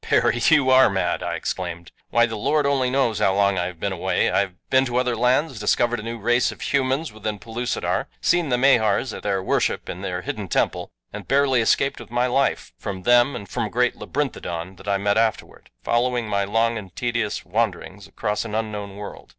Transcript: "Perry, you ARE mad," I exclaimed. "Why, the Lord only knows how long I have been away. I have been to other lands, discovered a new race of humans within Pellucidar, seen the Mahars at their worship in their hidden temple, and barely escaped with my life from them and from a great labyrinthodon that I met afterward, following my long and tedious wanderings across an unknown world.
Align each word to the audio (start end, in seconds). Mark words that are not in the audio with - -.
"Perry, 0.03 0.41
you 0.49 0.71
ARE 0.71 0.89
mad," 0.89 1.21
I 1.21 1.35
exclaimed. 1.35 1.91
"Why, 2.09 2.25
the 2.25 2.35
Lord 2.35 2.65
only 2.65 2.89
knows 2.89 3.19
how 3.19 3.35
long 3.35 3.59
I 3.59 3.65
have 3.67 3.79
been 3.79 3.91
away. 3.93 4.31
I 4.31 4.39
have 4.39 4.53
been 4.71 4.83
to 4.85 4.97
other 4.97 5.15
lands, 5.15 5.59
discovered 5.59 5.99
a 5.99 6.01
new 6.01 6.17
race 6.17 6.51
of 6.51 6.59
humans 6.61 7.13
within 7.13 7.37
Pellucidar, 7.37 8.07
seen 8.19 8.49
the 8.49 8.57
Mahars 8.57 9.13
at 9.13 9.21
their 9.21 9.43
worship 9.43 9.87
in 9.87 10.01
their 10.01 10.23
hidden 10.23 10.47
temple, 10.47 10.89
and 11.13 11.27
barely 11.27 11.61
escaped 11.61 11.99
with 11.99 12.09
my 12.09 12.25
life 12.25 12.73
from 12.79 13.03
them 13.03 13.35
and 13.35 13.47
from 13.47 13.65
a 13.65 13.69
great 13.69 13.95
labyrinthodon 13.95 14.77
that 14.77 14.87
I 14.87 14.97
met 14.97 15.19
afterward, 15.19 15.69
following 15.83 16.27
my 16.27 16.45
long 16.45 16.79
and 16.79 16.95
tedious 16.95 17.45
wanderings 17.45 18.07
across 18.07 18.43
an 18.43 18.55
unknown 18.55 18.95
world. 18.95 19.29